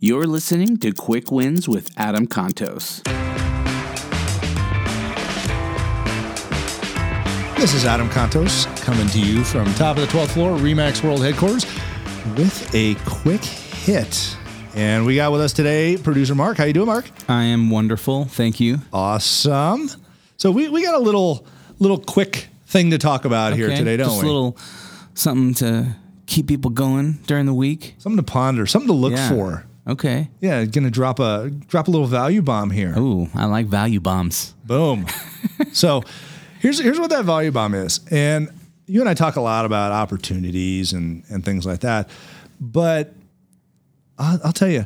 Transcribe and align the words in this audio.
You're 0.00 0.26
listening 0.28 0.76
to 0.78 0.92
Quick 0.92 1.32
Wins 1.32 1.68
with 1.68 1.90
Adam 1.96 2.28
Contos. 2.28 3.02
This 7.56 7.74
is 7.74 7.84
Adam 7.84 8.08
Contos 8.10 8.66
coming 8.84 9.08
to 9.08 9.20
you 9.20 9.42
from 9.42 9.66
top 9.74 9.96
of 9.96 10.02
the 10.06 10.16
12th 10.16 10.28
floor, 10.34 10.56
Remax 10.56 11.02
World 11.02 11.20
headquarters, 11.24 11.64
with 12.36 12.72
a 12.76 12.94
quick 13.06 13.42
hit. 13.44 14.36
And 14.76 15.04
we 15.04 15.16
got 15.16 15.32
with 15.32 15.40
us 15.40 15.52
today 15.52 15.96
producer 15.96 16.36
Mark. 16.36 16.58
How 16.58 16.64
you 16.64 16.72
doing, 16.72 16.86
Mark? 16.86 17.06
I 17.28 17.42
am 17.44 17.68
wonderful. 17.68 18.26
Thank 18.26 18.60
you. 18.60 18.78
Awesome. 18.92 19.90
So 20.36 20.52
we, 20.52 20.68
we 20.68 20.84
got 20.84 20.94
a 20.94 21.00
little 21.02 21.44
little 21.80 21.98
quick 21.98 22.48
thing 22.66 22.92
to 22.92 22.98
talk 22.98 23.24
about 23.24 23.54
here 23.54 23.68
today, 23.70 23.96
don't 23.96 24.06
Just 24.10 24.22
we? 24.22 24.28
a 24.28 24.32
little 24.32 24.56
something 25.14 25.54
to 25.54 25.96
keep 26.26 26.46
people 26.46 26.70
going 26.70 27.14
during 27.26 27.46
the 27.46 27.54
week. 27.54 27.96
something 27.98 28.16
to 28.18 28.22
ponder, 28.22 28.64
something 28.64 28.86
to 28.86 28.92
look 28.94 29.12
Yeah. 29.14 29.28
for. 29.28 29.64
Okay. 29.88 30.28
Yeah, 30.40 30.64
gonna 30.66 30.90
drop 30.90 31.18
a 31.18 31.50
drop 31.50 31.88
a 31.88 31.90
little 31.90 32.06
value 32.06 32.42
bomb 32.42 32.70
here. 32.70 32.94
Ooh, 32.98 33.28
I 33.34 33.46
like 33.46 33.66
value 33.66 34.00
bombs. 34.00 34.54
Boom. 34.64 35.06
so 35.72 36.02
here's 36.60 36.78
here's 36.78 37.00
what 37.00 37.10
that 37.10 37.24
value 37.24 37.50
bomb 37.50 37.74
is. 37.74 38.00
And 38.10 38.50
you 38.86 39.00
and 39.00 39.08
I 39.08 39.14
talk 39.14 39.36
a 39.36 39.40
lot 39.40 39.64
about 39.64 39.92
opportunities 39.92 40.92
and 40.92 41.24
and 41.30 41.44
things 41.44 41.64
like 41.64 41.80
that. 41.80 42.10
But 42.60 43.14
I'll, 44.18 44.40
I'll 44.44 44.52
tell 44.52 44.68
you, 44.68 44.84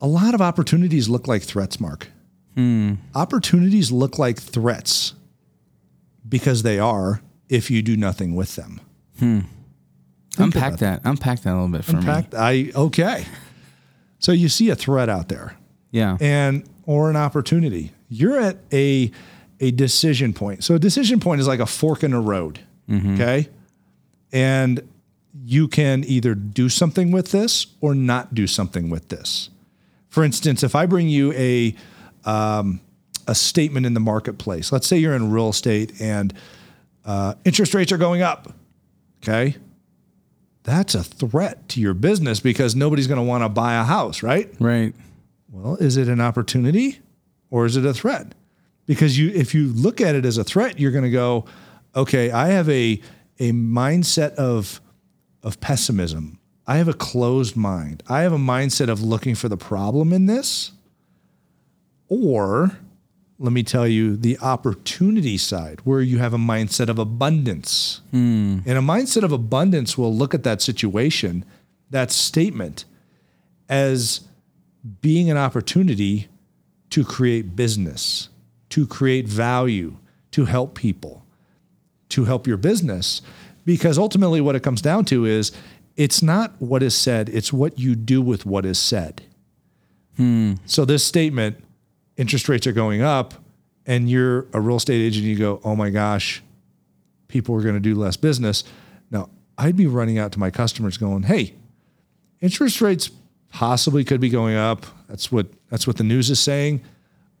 a 0.00 0.06
lot 0.06 0.34
of 0.34 0.42
opportunities 0.42 1.08
look 1.08 1.26
like 1.26 1.42
threats, 1.42 1.80
Mark. 1.80 2.08
Hmm. 2.54 2.94
Opportunities 3.14 3.90
look 3.90 4.18
like 4.18 4.38
threats 4.38 5.14
because 6.28 6.62
they 6.62 6.78
are 6.78 7.22
if 7.48 7.70
you 7.70 7.80
do 7.80 7.96
nothing 7.96 8.34
with 8.34 8.56
them. 8.56 8.80
Hmm. 9.18 9.40
Unpack 10.38 10.68
about 10.68 10.78
that. 10.80 11.00
Unpack 11.04 11.40
that 11.40 11.52
a 11.52 11.54
little 11.54 11.68
bit 11.68 11.84
for 11.84 11.96
me. 11.96 12.26
I 12.36 12.70
okay. 12.74 13.24
So 14.18 14.32
you 14.32 14.48
see 14.48 14.70
a 14.70 14.74
threat 14.76 15.08
out 15.08 15.28
there. 15.28 15.56
Yeah. 15.92 16.18
and 16.20 16.68
or 16.84 17.08
an 17.10 17.16
opportunity. 17.16 17.92
You're 18.08 18.38
at 18.38 18.58
a 18.72 19.10
a 19.60 19.70
decision 19.70 20.32
point. 20.34 20.62
So 20.62 20.74
a 20.74 20.78
decision 20.78 21.20
point 21.20 21.40
is 21.40 21.46
like 21.48 21.60
a 21.60 21.66
fork 21.66 22.02
in 22.04 22.12
a 22.12 22.20
road. 22.20 22.60
Okay. 22.90 23.48
And 24.32 24.80
you 25.44 25.68
can 25.68 26.04
either 26.04 26.34
do 26.34 26.68
something 26.68 27.10
with 27.10 27.30
this 27.30 27.66
or 27.80 27.94
not 27.94 28.34
do 28.34 28.46
something 28.46 28.90
with 28.90 29.08
this. 29.08 29.48
For 30.08 30.22
instance, 30.24 30.62
if 30.62 30.74
I 30.74 30.86
bring 30.86 31.08
you 31.08 31.32
a 31.32 31.74
um, 32.24 32.80
a 33.26 33.34
statement 33.34 33.86
in 33.86 33.94
the 33.94 34.00
marketplace, 34.00 34.72
let's 34.72 34.86
say 34.86 34.98
you're 34.98 35.14
in 35.16 35.30
real 35.30 35.48
estate 35.48 36.00
and 36.00 36.34
uh, 37.04 37.34
interest 37.44 37.74
rates 37.74 37.90
are 37.92 37.98
going 37.98 38.22
up. 38.22 38.52
Okay. 39.22 39.56
That's 40.66 40.96
a 40.96 41.04
threat 41.04 41.68
to 41.70 41.80
your 41.80 41.94
business 41.94 42.40
because 42.40 42.74
nobody's 42.74 43.06
going 43.06 43.20
to 43.20 43.22
want 43.22 43.44
to 43.44 43.48
buy 43.48 43.74
a 43.74 43.84
house, 43.84 44.24
right? 44.24 44.52
right. 44.58 44.92
Well, 45.48 45.76
is 45.76 45.96
it 45.96 46.08
an 46.08 46.20
opportunity 46.20 46.98
or 47.50 47.66
is 47.66 47.76
it 47.76 47.86
a 47.86 47.94
threat? 47.94 48.34
Because 48.84 49.16
you 49.16 49.30
if 49.30 49.54
you 49.54 49.68
look 49.68 50.00
at 50.00 50.16
it 50.16 50.26
as 50.26 50.38
a 50.38 50.44
threat, 50.44 50.80
you're 50.80 50.90
going 50.90 51.04
to 51.04 51.10
go, 51.10 51.44
okay, 51.94 52.32
I 52.32 52.48
have 52.48 52.68
a 52.68 53.00
a 53.38 53.52
mindset 53.52 54.34
of 54.34 54.80
of 55.44 55.60
pessimism. 55.60 56.40
I 56.66 56.78
have 56.78 56.88
a 56.88 56.94
closed 56.94 57.56
mind. 57.56 58.02
I 58.08 58.22
have 58.22 58.32
a 58.32 58.38
mindset 58.38 58.88
of 58.88 59.00
looking 59.00 59.36
for 59.36 59.48
the 59.48 59.56
problem 59.56 60.12
in 60.12 60.26
this. 60.26 60.72
Or 62.08 62.76
let 63.38 63.52
me 63.52 63.62
tell 63.62 63.86
you 63.86 64.16
the 64.16 64.38
opportunity 64.38 65.36
side 65.36 65.80
where 65.84 66.00
you 66.00 66.18
have 66.18 66.32
a 66.32 66.38
mindset 66.38 66.88
of 66.88 66.98
abundance. 66.98 68.00
Hmm. 68.10 68.58
And 68.64 68.78
a 68.78 68.82
mindset 68.82 69.22
of 69.22 69.32
abundance 69.32 69.98
will 69.98 70.14
look 70.14 70.34
at 70.34 70.42
that 70.44 70.62
situation, 70.62 71.44
that 71.90 72.10
statement 72.10 72.84
as 73.68 74.20
being 75.00 75.30
an 75.30 75.36
opportunity 75.36 76.28
to 76.90 77.04
create 77.04 77.56
business, 77.56 78.28
to 78.70 78.86
create 78.86 79.26
value, 79.26 79.96
to 80.30 80.46
help 80.46 80.74
people, 80.74 81.24
to 82.10 82.24
help 82.24 82.46
your 82.46 82.56
business. 82.56 83.20
Because 83.64 83.98
ultimately, 83.98 84.40
what 84.40 84.54
it 84.54 84.62
comes 84.62 84.80
down 84.80 85.04
to 85.06 85.26
is 85.26 85.52
it's 85.96 86.22
not 86.22 86.54
what 86.60 86.82
is 86.82 86.94
said, 86.94 87.28
it's 87.28 87.52
what 87.52 87.78
you 87.78 87.94
do 87.94 88.22
with 88.22 88.46
what 88.46 88.64
is 88.64 88.78
said. 88.78 89.22
Hmm. 90.16 90.54
So, 90.64 90.84
this 90.84 91.04
statement, 91.04 91.62
interest 92.16 92.48
rates 92.48 92.66
are 92.66 92.72
going 92.72 93.02
up, 93.02 93.34
and 93.86 94.10
you're 94.10 94.46
a 94.52 94.60
real 94.60 94.76
estate 94.76 95.00
agent, 95.00 95.24
you 95.24 95.36
go, 95.36 95.60
oh 95.64 95.76
my 95.76 95.90
gosh, 95.90 96.42
people 97.28 97.54
are 97.54 97.62
going 97.62 97.74
to 97.74 97.80
do 97.80 97.94
less 97.94 98.16
business. 98.16 98.64
Now, 99.10 99.30
I'd 99.58 99.76
be 99.76 99.86
running 99.86 100.18
out 100.18 100.32
to 100.32 100.38
my 100.38 100.50
customers 100.50 100.96
going, 100.96 101.24
hey, 101.24 101.54
interest 102.40 102.80
rates 102.80 103.10
possibly 103.50 104.04
could 104.04 104.20
be 104.20 104.28
going 104.28 104.56
up. 104.56 104.86
That's 105.08 105.30
what 105.30 105.46
that's 105.70 105.86
what 105.86 105.96
the 105.96 106.04
news 106.04 106.30
is 106.30 106.40
saying. 106.40 106.82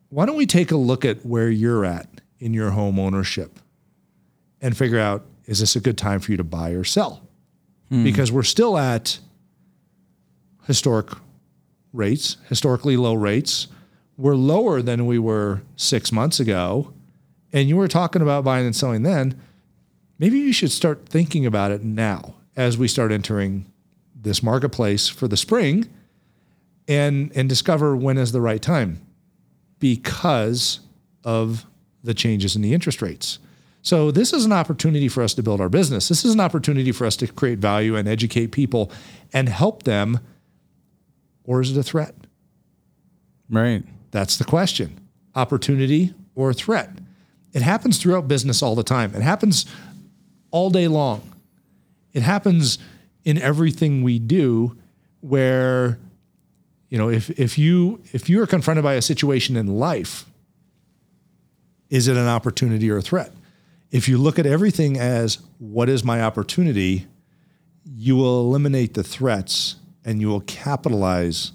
Why 0.08 0.24
don't 0.26 0.36
we 0.36 0.46
take 0.46 0.70
a 0.70 0.76
look 0.76 1.04
at 1.04 1.26
where 1.26 1.50
you're 1.50 1.84
at 1.84 2.08
in 2.38 2.54
your 2.54 2.70
home 2.70 2.98
ownership 2.98 3.58
and 4.60 4.76
figure 4.76 4.98
out 4.98 5.24
is 5.46 5.60
this 5.60 5.76
a 5.76 5.80
good 5.80 5.98
time 5.98 6.20
for 6.20 6.30
you 6.30 6.36
to 6.36 6.44
buy 6.44 6.70
or 6.70 6.84
sell? 6.84 7.22
Hmm. 7.88 8.04
Because 8.04 8.32
we're 8.32 8.42
still 8.42 8.78
at 8.78 9.18
historic 10.66 11.08
rates, 11.92 12.36
historically 12.48 12.96
low 12.96 13.14
rates. 13.14 13.68
We're 14.16 14.34
lower 14.34 14.82
than 14.82 15.06
we 15.06 15.18
were 15.18 15.62
6 15.76 16.12
months 16.12 16.40
ago. 16.40 16.92
And 17.52 17.68
you 17.68 17.76
were 17.76 17.88
talking 17.88 18.22
about 18.22 18.44
buying 18.44 18.66
and 18.66 18.74
selling 18.74 19.02
then. 19.02 19.40
Maybe 20.18 20.38
you 20.38 20.52
should 20.52 20.72
start 20.72 21.08
thinking 21.08 21.46
about 21.46 21.70
it 21.70 21.84
now 21.84 22.34
as 22.56 22.78
we 22.78 22.88
start 22.88 23.12
entering 23.12 23.66
this 24.14 24.42
marketplace 24.42 25.08
for 25.08 25.28
the 25.28 25.36
spring 25.36 25.88
and 26.88 27.30
and 27.34 27.48
discover 27.48 27.96
when 27.96 28.18
is 28.18 28.32
the 28.32 28.40
right 28.40 28.62
time 28.62 29.00
because 29.78 30.80
of 31.24 31.66
the 32.02 32.14
changes 32.14 32.56
in 32.56 32.62
the 32.62 32.72
interest 32.72 33.02
rates. 33.02 33.38
So 33.82 34.10
this 34.10 34.32
is 34.32 34.44
an 34.44 34.52
opportunity 34.52 35.08
for 35.08 35.22
us 35.22 35.34
to 35.34 35.42
build 35.42 35.60
our 35.60 35.68
business. 35.68 36.08
This 36.08 36.24
is 36.24 36.34
an 36.34 36.40
opportunity 36.40 36.92
for 36.92 37.06
us 37.06 37.16
to 37.16 37.26
create 37.26 37.58
value 37.58 37.94
and 37.94 38.08
educate 38.08 38.48
people 38.48 38.90
and 39.32 39.48
help 39.48 39.84
them 39.84 40.20
or 41.44 41.60
is 41.60 41.76
it 41.76 41.78
a 41.78 41.82
threat? 41.82 42.14
Right. 43.48 43.84
That's 44.16 44.38
the 44.38 44.44
question. 44.44 44.98
Opportunity 45.34 46.14
or 46.34 46.54
threat. 46.54 46.88
It 47.52 47.60
happens 47.60 47.98
throughout 47.98 48.26
business 48.26 48.62
all 48.62 48.74
the 48.74 48.82
time. 48.82 49.14
It 49.14 49.20
happens 49.20 49.66
all 50.50 50.70
day 50.70 50.88
long. 50.88 51.20
It 52.14 52.22
happens 52.22 52.78
in 53.26 53.36
everything 53.36 54.02
we 54.02 54.18
do 54.18 54.74
where 55.20 55.98
you 56.88 56.96
know 56.96 57.10
if 57.10 57.28
if 57.38 57.58
you 57.58 58.00
if 58.14 58.30
you 58.30 58.40
are 58.40 58.46
confronted 58.46 58.82
by 58.82 58.94
a 58.94 59.02
situation 59.02 59.54
in 59.54 59.66
life 59.66 60.24
is 61.90 62.08
it 62.08 62.16
an 62.16 62.26
opportunity 62.26 62.90
or 62.90 62.96
a 62.96 63.02
threat? 63.02 63.32
If 63.90 64.08
you 64.08 64.16
look 64.16 64.38
at 64.38 64.46
everything 64.46 64.98
as 64.98 65.40
what 65.58 65.90
is 65.90 66.04
my 66.04 66.22
opportunity, 66.22 67.06
you 67.84 68.16
will 68.16 68.40
eliminate 68.40 68.94
the 68.94 69.04
threats 69.04 69.76
and 70.06 70.22
you 70.22 70.28
will 70.28 70.40
capitalize 70.40 71.52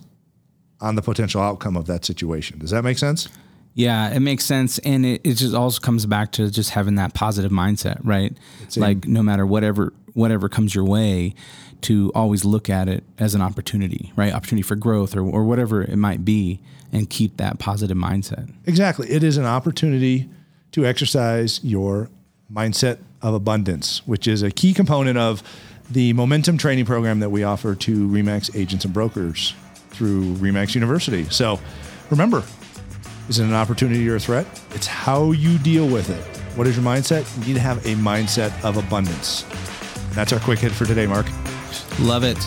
on 0.81 0.95
the 0.95 1.01
potential 1.01 1.41
outcome 1.41 1.77
of 1.77 1.85
that 1.87 2.03
situation. 2.03 2.59
Does 2.59 2.71
that 2.71 2.83
make 2.83 2.97
sense? 2.97 3.29
Yeah, 3.73 4.09
it 4.09 4.19
makes 4.19 4.43
sense, 4.43 4.79
and 4.79 5.05
it, 5.05 5.21
it 5.23 5.35
just 5.35 5.55
also 5.55 5.79
comes 5.79 6.05
back 6.05 6.33
to 6.33 6.51
just 6.51 6.71
having 6.71 6.95
that 6.95 7.13
positive 7.13 7.51
mindset, 7.51 8.01
right? 8.03 8.35
like 8.75 9.07
no 9.07 9.23
matter 9.23 9.45
whatever 9.45 9.93
whatever 10.13 10.49
comes 10.49 10.75
your 10.75 10.83
way, 10.83 11.33
to 11.81 12.11
always 12.13 12.43
look 12.43 12.69
at 12.69 12.89
it 12.89 13.05
as 13.17 13.33
an 13.33 13.41
opportunity, 13.41 14.11
right? 14.17 14.33
Opportunity 14.33 14.63
for 14.63 14.75
growth 14.75 15.15
or 15.15 15.21
or 15.21 15.45
whatever 15.45 15.81
it 15.83 15.95
might 15.95 16.25
be, 16.25 16.59
and 16.91 17.09
keep 17.09 17.37
that 17.37 17.59
positive 17.59 17.95
mindset. 17.95 18.51
Exactly. 18.65 19.09
It 19.09 19.23
is 19.23 19.37
an 19.37 19.45
opportunity 19.45 20.29
to 20.73 20.85
exercise 20.85 21.61
your 21.63 22.09
mindset 22.53 22.99
of 23.21 23.33
abundance, 23.33 24.05
which 24.05 24.27
is 24.27 24.43
a 24.43 24.51
key 24.51 24.73
component 24.73 25.17
of 25.17 25.43
the 25.89 26.11
momentum 26.13 26.57
training 26.57 26.85
program 26.85 27.19
that 27.19 27.29
we 27.29 27.43
offer 27.43 27.75
to 27.75 28.07
Remax 28.09 28.53
agents 28.55 28.83
and 28.85 28.93
brokers 28.93 29.53
through 30.01 30.33
Remax 30.37 30.73
University. 30.73 31.25
So 31.25 31.59
remember, 32.09 32.43
is 33.29 33.37
it 33.37 33.43
an 33.43 33.53
opportunity 33.53 34.09
or 34.09 34.15
a 34.15 34.19
threat? 34.19 34.47
It's 34.71 34.87
how 34.87 35.31
you 35.31 35.59
deal 35.59 35.87
with 35.87 36.09
it. 36.09 36.23
What 36.57 36.65
is 36.65 36.75
your 36.75 36.83
mindset? 36.83 37.31
You 37.37 37.45
need 37.45 37.53
to 37.53 37.59
have 37.59 37.85
a 37.85 37.93
mindset 37.93 38.51
of 38.65 38.77
abundance. 38.77 39.43
And 39.43 40.13
that's 40.13 40.33
our 40.33 40.39
quick 40.39 40.57
hit 40.57 40.71
for 40.71 40.85
today, 40.85 41.05
Mark. 41.05 41.27
Love 41.99 42.23
it. 42.23 42.39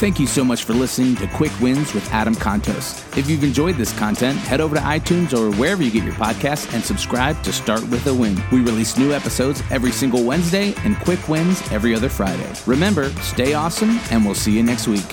Thank 0.00 0.18
you 0.18 0.26
so 0.26 0.44
much 0.44 0.64
for 0.64 0.72
listening 0.72 1.14
to 1.16 1.28
Quick 1.28 1.52
Wins 1.60 1.94
with 1.94 2.12
Adam 2.12 2.34
Contos. 2.34 3.16
If 3.16 3.30
you've 3.30 3.44
enjoyed 3.44 3.76
this 3.76 3.96
content, 3.96 4.36
head 4.36 4.60
over 4.60 4.74
to 4.74 4.82
iTunes 4.82 5.32
or 5.32 5.56
wherever 5.56 5.80
you 5.80 5.92
get 5.92 6.02
your 6.02 6.14
podcasts 6.14 6.74
and 6.74 6.82
subscribe 6.82 7.40
to 7.44 7.52
Start 7.52 7.82
with 7.82 8.04
a 8.08 8.12
Win. 8.12 8.36
We 8.50 8.62
release 8.62 8.98
new 8.98 9.12
episodes 9.12 9.62
every 9.70 9.92
single 9.92 10.24
Wednesday 10.24 10.74
and 10.78 10.96
quick 10.98 11.28
wins 11.28 11.62
every 11.70 11.94
other 11.94 12.08
Friday. 12.08 12.52
Remember, 12.66 13.10
stay 13.20 13.54
awesome, 13.54 14.00
and 14.10 14.24
we'll 14.24 14.34
see 14.34 14.56
you 14.56 14.64
next 14.64 14.88
week. 14.88 15.06